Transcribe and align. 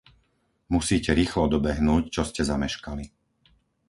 Musíte 0.75 1.09
rýchlo 1.19 1.43
dobehnúť, 1.55 2.03
čo 2.15 2.21
ste 2.29 2.41
zameškali. 2.51 3.05